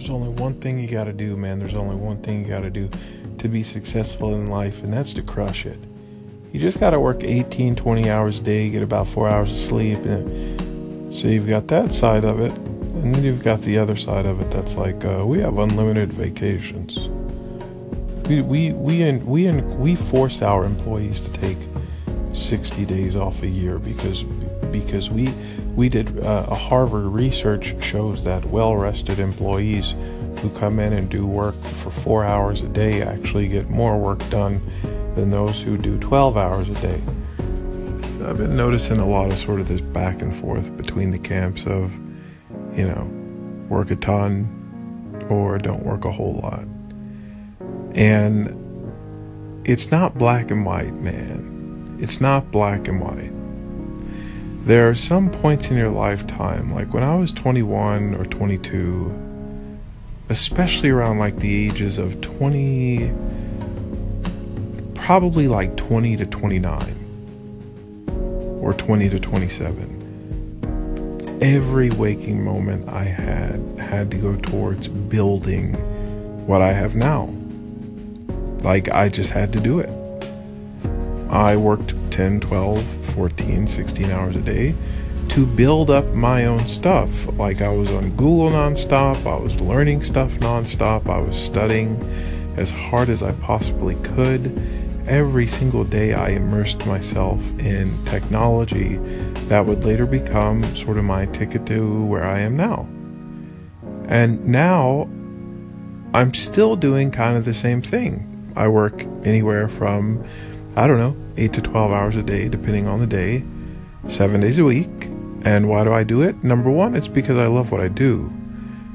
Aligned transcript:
There's 0.00 0.08
only 0.08 0.30
one 0.30 0.54
thing 0.54 0.78
you 0.78 0.88
got 0.88 1.04
to 1.04 1.12
do, 1.12 1.36
man. 1.36 1.58
There's 1.58 1.74
only 1.74 1.94
one 1.94 2.22
thing 2.22 2.40
you 2.40 2.48
got 2.48 2.62
to 2.62 2.70
do 2.70 2.88
to 3.36 3.48
be 3.48 3.62
successful 3.62 4.34
in 4.34 4.46
life, 4.46 4.82
and 4.82 4.90
that's 4.90 5.12
to 5.12 5.20
crush 5.20 5.66
it. 5.66 5.78
You 6.52 6.58
just 6.58 6.80
got 6.80 6.92
to 6.92 7.00
work 7.00 7.22
18, 7.22 7.76
20 7.76 8.08
hours 8.08 8.38
a 8.38 8.42
day, 8.42 8.70
get 8.70 8.82
about 8.82 9.08
four 9.08 9.28
hours 9.28 9.50
of 9.50 9.58
sleep. 9.58 9.98
And 9.98 11.14
so 11.14 11.28
you've 11.28 11.46
got 11.46 11.68
that 11.68 11.92
side 11.92 12.24
of 12.24 12.40
it. 12.40 12.50
And 12.52 13.14
then 13.14 13.22
you've 13.22 13.42
got 13.42 13.60
the 13.60 13.76
other 13.76 13.94
side 13.94 14.24
of 14.24 14.40
it 14.40 14.50
that's 14.50 14.72
like, 14.72 15.04
uh, 15.04 15.22
we 15.26 15.40
have 15.40 15.58
unlimited 15.58 16.14
vacations. 16.14 16.96
We, 18.26 18.40
we, 18.40 18.72
we, 18.72 19.18
we, 19.18 19.52
we 19.52 19.96
force 19.96 20.40
our 20.40 20.64
employees 20.64 21.20
to 21.30 21.32
take 21.38 21.58
60 22.32 22.86
days 22.86 23.16
off 23.16 23.42
a 23.42 23.48
year 23.48 23.78
because, 23.78 24.22
because 24.72 25.10
we, 25.10 25.28
we 25.74 25.88
did 25.88 26.18
uh, 26.18 26.46
a 26.48 26.54
Harvard 26.54 27.06
research 27.06 27.74
shows 27.82 28.24
that 28.24 28.44
well 28.46 28.76
rested 28.76 29.18
employees 29.18 29.94
who 30.40 30.50
come 30.58 30.78
in 30.80 30.92
and 30.92 31.08
do 31.08 31.26
work 31.26 31.54
for 31.54 31.90
four 31.90 32.24
hours 32.24 32.62
a 32.62 32.68
day 32.68 33.02
actually 33.02 33.46
get 33.46 33.68
more 33.68 33.98
work 33.98 34.18
done 34.30 34.60
than 35.14 35.30
those 35.30 35.60
who 35.60 35.76
do 35.76 35.98
12 35.98 36.36
hours 36.36 36.70
a 36.70 36.74
day. 36.80 37.00
I've 38.24 38.38
been 38.38 38.56
noticing 38.56 38.98
a 38.98 39.06
lot 39.06 39.32
of 39.32 39.38
sort 39.38 39.60
of 39.60 39.68
this 39.68 39.80
back 39.80 40.22
and 40.22 40.34
forth 40.34 40.76
between 40.76 41.10
the 41.10 41.18
camps 41.18 41.66
of, 41.66 41.92
you 42.76 42.86
know, 42.86 43.04
work 43.68 43.90
a 43.90 43.96
ton 43.96 45.26
or 45.28 45.58
don't 45.58 45.84
work 45.84 46.04
a 46.04 46.12
whole 46.12 46.34
lot. 46.34 46.64
And 47.94 48.56
it's 49.64 49.90
not 49.90 50.18
black 50.18 50.50
and 50.50 50.64
white, 50.64 50.94
man. 50.94 51.98
It's 52.00 52.20
not 52.20 52.50
black 52.50 52.88
and 52.88 53.00
white. 53.00 53.32
There 54.64 54.88
are 54.88 54.94
some 54.94 55.30
points 55.30 55.70
in 55.70 55.76
your 55.76 55.88
lifetime, 55.88 56.74
like 56.74 56.92
when 56.92 57.02
I 57.02 57.16
was 57.16 57.32
21 57.32 58.14
or 58.14 58.24
22, 58.26 59.12
especially 60.28 60.90
around 60.90 61.18
like 61.18 61.36
the 61.38 61.66
ages 61.66 61.98
of 61.98 62.20
20 62.20 63.12
probably 64.94 65.48
like 65.48 65.76
20 65.76 66.16
to 66.18 66.26
29 66.26 68.06
or 68.62 68.72
20 68.74 69.08
to 69.08 69.18
27 69.18 69.96
every 71.42 71.90
waking 71.90 72.44
moment 72.44 72.86
i 72.88 73.02
had 73.02 73.58
had 73.78 74.10
to 74.10 74.18
go 74.18 74.36
towards 74.36 74.86
building 74.88 75.72
what 76.46 76.62
i 76.62 76.72
have 76.72 76.96
now. 76.96 77.32
Like 78.62 78.90
i 78.90 79.08
just 79.08 79.30
had 79.30 79.52
to 79.52 79.60
do 79.60 79.78
it. 79.78 79.88
I 81.30 81.56
worked 81.56 81.94
10 82.10 82.40
12 82.40 82.99
14 83.14 83.66
16 83.66 84.10
hours 84.10 84.36
a 84.36 84.40
day 84.40 84.74
to 85.30 85.46
build 85.46 85.90
up 85.90 86.12
my 86.12 86.46
own 86.46 86.60
stuff. 86.60 87.10
Like 87.38 87.62
I 87.62 87.68
was 87.68 87.90
on 87.92 88.10
Google 88.16 88.50
nonstop, 88.50 89.26
I 89.26 89.40
was 89.40 89.60
learning 89.60 90.02
stuff 90.02 90.30
nonstop, 90.40 91.08
I 91.08 91.18
was 91.18 91.36
studying 91.36 91.96
as 92.56 92.70
hard 92.70 93.08
as 93.08 93.22
I 93.22 93.32
possibly 93.32 93.94
could. 93.96 94.46
Every 95.06 95.46
single 95.46 95.84
day, 95.84 96.14
I 96.14 96.30
immersed 96.30 96.86
myself 96.86 97.40
in 97.58 97.92
technology 98.04 98.96
that 99.48 99.64
would 99.64 99.84
later 99.84 100.06
become 100.06 100.62
sort 100.76 100.98
of 100.98 101.04
my 101.04 101.26
ticket 101.26 101.66
to 101.66 102.04
where 102.04 102.24
I 102.24 102.40
am 102.40 102.56
now. 102.56 102.88
And 104.08 104.44
now, 104.46 105.08
I'm 106.12 106.34
still 106.34 106.76
doing 106.76 107.10
kind 107.10 107.36
of 107.36 107.44
the 107.44 107.54
same 107.54 107.82
thing. 107.82 108.52
I 108.56 108.68
work 108.68 109.04
anywhere 109.24 109.68
from, 109.68 110.24
I 110.80 110.86
don't 110.86 110.96
know, 110.96 111.14
8 111.36 111.52
to 111.52 111.60
12 111.60 111.92
hours 111.92 112.16
a 112.16 112.22
day, 112.22 112.48
depending 112.48 112.86
on 112.86 113.00
the 113.00 113.06
day, 113.06 113.44
seven 114.08 114.40
days 114.40 114.56
a 114.56 114.64
week 114.64 114.88
and 115.44 115.68
why 115.68 115.84
do 115.84 115.92
I 115.92 116.04
do 116.04 116.22
it? 116.22 116.42
Number 116.42 116.70
one, 116.70 116.96
it's 116.96 117.06
because 117.06 117.36
I 117.36 117.48
love 117.48 117.70
what 117.70 117.82
I 117.82 117.88
do. 117.88 118.32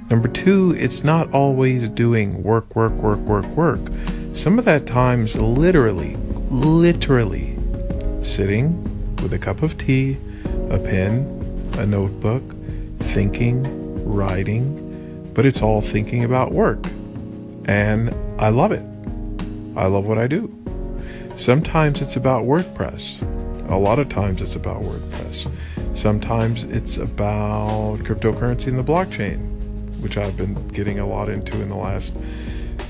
Number 0.09 0.28
two, 0.28 0.75
it's 0.80 1.03
not 1.03 1.31
always 1.31 1.88
doing 1.89 2.41
work, 2.41 2.75
work, 2.75 2.94
work, 2.94 3.19
work, 3.19 3.45
work. 3.50 3.80
Some 4.33 4.58
of 4.58 4.66
that 4.66 4.88
time 4.88 5.25
is 5.25 5.36
literally, 5.36 6.16
literally 6.50 7.56
sitting 8.23 8.84
with 9.18 9.31
a 9.34 9.38
cup 9.38 9.62
of 9.62 9.78
tea, 9.78 10.18
a 10.72 10.79
pen, 10.79 11.69
a 11.78 11.85
notebook, 11.85 12.41
thinking, 12.97 13.63
writing, 14.12 15.31
but 15.35 15.45
it's 15.45 15.62
all 15.62 15.81
thinking 15.81 16.24
about 16.24 16.51
work. 16.51 16.84
And 17.66 18.09
I 18.40 18.50
love 18.50 18.72
it. 18.72 18.84
I 19.78 19.85
love 19.85 20.07
what 20.07 20.18
I 20.18 20.25
do. 20.25 20.51
Sometimes 21.38 22.01
it's 22.01 22.16
about 22.16 22.46
WordPress. 22.46 23.22
A 23.69 23.75
lot 23.75 24.00
of 24.00 24.07
times 24.07 24.41
it's 24.41 24.56
about 24.56 24.84
WordPress. 24.84 25.51
Sometimes 25.96 26.63
it's 26.63 26.96
about 26.96 28.00
cryptocurrency 28.00 28.68
and 28.68 28.79
the 28.79 28.84
blockchain, 28.84 29.40
which 30.01 30.18
I've 30.18 30.38
been 30.38 30.68
getting 30.69 31.00
a 31.00 31.06
lot 31.06 31.28
into 31.29 31.62
in 31.62 31.68
the 31.68 31.75
last 31.75 32.16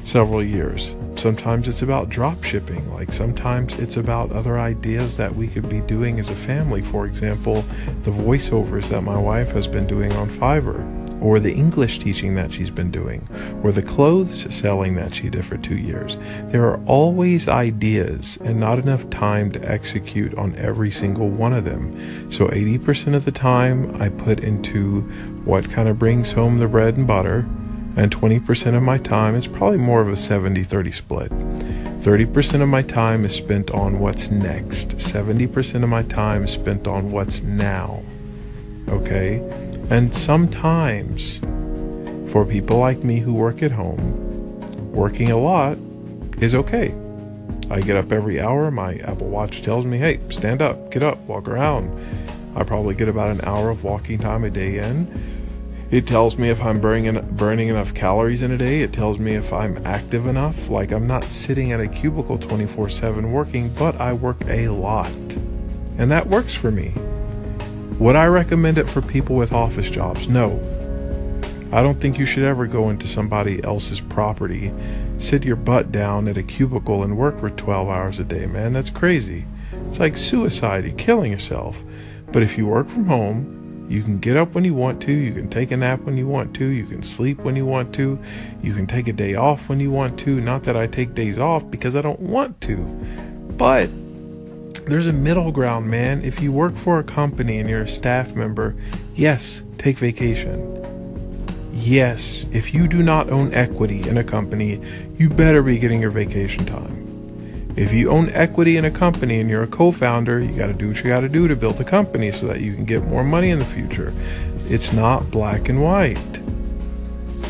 several 0.04 0.44
years. 0.44 0.94
Sometimes 1.26 1.68
it's 1.68 1.82
about 1.82 2.10
drop 2.10 2.44
shipping, 2.44 2.94
like 2.94 3.12
sometimes 3.12 3.80
it's 3.80 3.98
about 3.98 4.32
other 4.32 4.60
ideas 4.60 5.18
that 5.18 5.34
we 5.34 5.48
could 5.48 5.68
be 5.68 5.80
doing 5.80 6.20
as 6.20 6.30
a 6.30 6.36
family. 6.36 6.84
For 6.84 7.08
example, 7.08 7.64
the 8.04 8.12
voiceovers 8.12 8.90
that 8.90 9.02
my 9.02 9.18
wife 9.18 9.52
has 9.54 9.66
been 9.66 9.88
doing 9.88 10.12
on 10.12 10.30
Fiverr 10.30 10.86
or 11.24 11.40
the 11.40 11.52
English 11.52 11.98
teaching 11.98 12.36
that 12.36 12.52
she's 12.52 12.70
been 12.70 12.92
doing, 12.92 13.28
or 13.64 13.72
the 13.72 13.82
clothes 13.82 14.54
selling 14.54 14.94
that 14.98 15.16
she 15.16 15.28
did 15.32 15.44
for 15.44 15.58
two 15.58 15.78
years. 15.78 16.16
There 16.52 16.70
are 16.70 16.80
always 16.86 17.48
ideas 17.48 18.38
and 18.44 18.60
not 18.60 18.78
enough 18.78 19.10
time 19.10 19.52
to 19.54 19.68
execute 19.68 20.36
on 20.36 20.54
every 20.58 20.92
single 20.92 21.30
one 21.30 21.54
of 21.54 21.66
them. 21.66 22.30
So 22.30 22.50
80% 22.50 23.16
of 23.16 23.26
the 23.26 23.32
time 23.32 24.00
I 24.00 24.10
put 24.10 24.42
into 24.42 25.02
what 25.44 25.72
kind 25.72 25.90
of 25.90 25.98
brings 25.98 26.34
home 26.34 26.60
the 26.60 26.68
bread 26.68 26.98
and 26.98 27.08
butter, 27.08 27.48
and 27.96 28.12
20% 28.12 28.76
of 28.76 28.84
my 28.84 28.98
time 28.98 29.36
is 29.36 29.48
probably 29.48 29.78
more 29.78 30.02
of 30.02 30.10
a 30.10 30.16
70 30.16 30.64
30 30.64 30.92
split. 30.92 31.32
30% 31.32 32.62
of 32.62 32.70
my 32.70 32.82
time 32.84 33.26
is 33.26 33.36
spent 33.36 33.72
on 33.72 34.00
what's 34.00 34.30
next. 34.30 34.90
70% 34.90 35.84
of 35.84 35.90
my 35.90 36.04
time 36.04 36.44
is 36.44 36.52
spent 36.52 36.88
on 36.88 37.12
what's 37.12 37.42
now. 37.42 38.04
Okay? 38.90 39.38
And 39.90 40.14
sometimes, 40.14 41.40
for 42.32 42.46
people 42.46 42.78
like 42.78 43.04
me 43.04 43.20
who 43.20 43.34
work 43.34 43.64
at 43.64 43.72
home, 43.72 44.92
working 44.92 45.32
a 45.32 45.38
lot 45.38 45.78
is 46.40 46.54
okay. 46.54 46.94
I 47.72 47.82
get 47.82 47.98
up 47.98 48.12
every 48.12 48.40
hour. 48.40 48.70
My 48.70 48.98
Apple 48.98 49.30
Watch 49.30 49.64
tells 49.64 49.86
me, 49.86 49.98
hey, 49.98 50.20
stand 50.30 50.62
up, 50.62 50.92
get 50.92 51.02
up, 51.02 51.18
walk 51.22 51.48
around. 51.48 51.90
I 52.56 52.64
probably 52.64 52.94
get 52.94 53.10
about 53.10 53.32
an 53.32 53.42
hour 53.44 53.70
of 53.70 53.84
walking 53.84 54.20
time 54.20 54.44
a 54.44 54.50
day 54.50 54.78
in. 54.78 55.08
It 55.92 56.08
tells 56.08 56.38
me 56.38 56.50
if 56.50 56.62
I'm 56.64 56.82
burning, 56.82 57.22
burning 57.36 57.68
enough 57.68 57.94
calories 57.94 58.42
in 58.42 58.52
a 58.52 58.58
day. 58.58 58.82
It 58.82 58.92
tells 58.92 59.20
me 59.20 59.36
if 59.36 59.54
I'm 59.54 59.86
active 59.86 60.26
enough. 60.26 60.70
Like 60.70 60.92
I'm 60.92 61.06
not 61.06 61.26
sitting 61.26 61.72
at 61.72 61.80
a 61.80 61.88
cubicle 61.88 62.40
24 62.40 62.90
7 62.90 63.32
working, 63.32 63.72
but 63.76 63.96
I 64.02 64.14
work 64.14 64.38
a 64.48 64.70
lot. 64.70 65.12
And 65.98 66.12
that 66.12 66.28
works 66.28 66.56
for 66.56 66.72
me. 66.72 66.92
Would 68.00 68.16
I 68.16 68.26
recommend 68.26 68.78
it 68.78 68.90
for 68.90 69.02
people 69.02 69.36
with 69.36 69.54
office 69.54 69.90
jobs? 69.90 70.28
No. 70.28 70.60
I 71.72 71.84
don't 71.84 72.00
think 72.02 72.18
you 72.18 72.26
should 72.26 72.44
ever 72.44 72.68
go 72.68 72.90
into 72.90 73.08
somebody 73.08 73.64
else's 73.64 74.02
property, 74.02 74.72
sit 75.20 75.44
your 75.44 75.56
butt 75.56 75.92
down 75.92 76.28
at 76.28 76.38
a 76.38 76.44
cubicle 76.44 77.04
and 77.04 77.18
work 77.18 77.40
for 77.40 77.50
12 77.50 77.90
hours 77.90 78.20
a 78.20 78.24
day, 78.24 78.48
man. 78.48 78.74
That's 78.74 78.90
crazy. 78.90 79.46
It's 79.88 80.00
like 80.00 80.18
suicide. 80.18 80.86
You're 80.86 80.96
killing 80.96 81.32
yourself. 81.32 81.82
But 82.32 82.44
if 82.44 82.58
you 82.58 82.66
work 82.66 82.90
from 82.90 83.06
home, 83.06 83.65
you 83.88 84.02
can 84.02 84.20
get 84.20 84.36
up 84.36 84.54
when 84.54 84.66
you 84.66 84.74
want 84.74 85.02
to, 85.04 85.12
you 85.12 85.32
can 85.32 85.50
take 85.50 85.72
a 85.72 85.78
nap 85.78 86.02
when 86.02 86.18
you 86.18 86.28
want 86.28 86.56
to, 86.56 86.66
you 86.66 86.86
can 86.86 87.04
sleep 87.04 87.40
when 87.40 87.56
you 87.56 87.66
want 87.66 87.94
to, 87.96 88.20
you 88.62 88.74
can 88.74 88.88
take 88.88 89.08
a 89.08 89.14
day 89.14 89.36
off 89.36 89.70
when 89.70 89.80
you 89.80 89.92
want 89.92 90.20
to. 90.20 90.42
Not 90.42 90.64
that 90.64 90.76
I 90.76 90.88
take 90.88 91.14
days 91.14 91.38
off 91.38 91.70
because 91.70 91.96
I 91.96 92.02
don't 92.02 92.20
want 92.20 92.60
to. 92.62 92.78
But 93.58 93.90
there's 94.88 95.08
a 95.08 95.14
middle 95.14 95.52
ground, 95.52 95.90
man. 95.90 96.24
If 96.24 96.42
you 96.42 96.52
work 96.52 96.76
for 96.76 97.00
a 97.00 97.04
company 97.04 97.60
and 97.60 97.70
you're 97.70 97.84
a 97.84 97.88
staff 97.88 98.36
member, 98.36 98.76
yes, 99.16 99.64
take 99.78 99.98
vacation. 99.98 100.72
Yes, 101.74 102.46
if 102.52 102.74
you 102.74 102.88
do 102.88 103.04
not 103.04 103.30
own 103.30 103.54
equity 103.54 104.08
in 104.08 104.18
a 104.18 104.24
company, 104.24 104.82
you 105.18 105.30
better 105.30 105.62
be 105.62 105.78
getting 105.78 106.02
your 106.02 106.12
vacation 106.12 106.66
time. 106.66 106.95
If 107.76 107.92
you 107.92 108.10
own 108.10 108.30
equity 108.30 108.78
in 108.78 108.86
a 108.86 108.92
company 108.92 109.42
and 109.42 109.50
you're 109.50 109.64
a 109.64 109.68
co 109.68 109.92
founder, 109.92 110.40
you 110.40 110.54
got 110.54 110.68
to 110.68 110.74
do 110.74 110.88
what 110.88 110.98
you 110.98 111.04
got 111.04 111.22
to 111.22 111.30
do 111.30 111.50
to 111.50 111.58
build 111.58 111.80
a 111.82 111.84
company 111.84 112.32
so 112.32 112.48
that 112.48 112.62
you 112.62 112.74
can 112.74 112.86
get 112.86 113.04
more 113.04 113.24
money 113.24 113.50
in 113.50 113.60
the 113.60 113.66
future. 113.66 114.14
It's 114.70 114.94
not 114.94 115.30
black 115.30 115.68
and 115.68 115.84
white. 115.84 116.18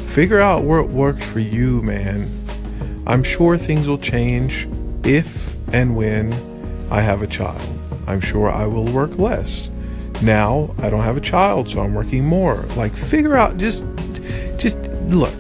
Figure 0.10 0.39
out 0.39 0.63
what 0.63 0.89
works 0.89 1.24
for 1.30 1.39
you, 1.39 1.83
man. 1.83 2.27
I'm 3.06 3.22
sure 3.22 3.56
things 3.56 3.88
will 3.88 4.00
change 4.00 4.68
if 5.04 5.56
and 5.72 5.95
when 5.95 6.33
I 6.89 7.01
have 7.01 7.22
a 7.22 7.27
child. 7.27 7.62
I'm 8.07 8.19
sure 8.19 8.50
I 8.50 8.66
will 8.66 8.86
work 8.86 9.19
less. 9.19 9.69
Now 10.24 10.74
I 10.80 10.89
don't 10.89 11.04
have 11.04 11.18
a 11.18 11.22
child, 11.22 11.69
so 11.69 11.81
I'm 11.81 11.94
working 11.94 12.25
more. 12.25 12.63
Like 12.75 12.95
figure 12.95 13.36
out 13.36 13.57
just 13.57 13.83
just 14.57 14.77
look. 15.07 15.33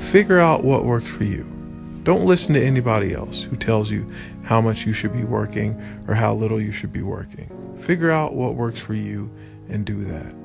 Figure 0.00 0.40
out 0.40 0.62
what 0.62 0.84
works 0.84 1.08
for 1.08 1.24
you. 1.24 1.49
Don't 2.10 2.26
listen 2.26 2.54
to 2.54 2.60
anybody 2.60 3.14
else 3.14 3.44
who 3.44 3.54
tells 3.54 3.88
you 3.88 4.04
how 4.42 4.60
much 4.60 4.84
you 4.84 4.92
should 4.92 5.12
be 5.12 5.22
working 5.22 5.80
or 6.08 6.14
how 6.16 6.34
little 6.34 6.60
you 6.60 6.72
should 6.72 6.92
be 6.92 7.02
working. 7.02 7.48
Figure 7.82 8.10
out 8.10 8.34
what 8.34 8.56
works 8.56 8.80
for 8.80 8.94
you 8.94 9.30
and 9.68 9.86
do 9.86 10.02
that. 10.06 10.39